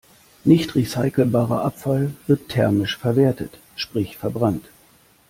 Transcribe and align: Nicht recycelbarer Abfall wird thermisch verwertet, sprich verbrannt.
Nicht 0.45 0.73
recycelbarer 0.73 1.63
Abfall 1.63 2.15
wird 2.25 2.49
thermisch 2.49 2.97
verwertet, 2.97 3.59
sprich 3.75 4.17
verbrannt. 4.17 4.65